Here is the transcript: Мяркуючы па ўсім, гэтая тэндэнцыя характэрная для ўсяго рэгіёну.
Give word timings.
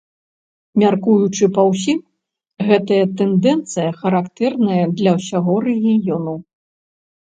Мяркуючы 0.83 1.49
па 1.57 1.65
ўсім, 1.69 1.99
гэтая 2.71 3.03
тэндэнцыя 3.21 3.89
характэрная 4.01 4.85
для 4.99 5.11
ўсяго 5.23 5.53
рэгіёну. 5.71 6.33